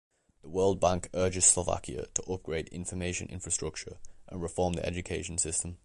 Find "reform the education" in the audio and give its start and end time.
4.41-5.37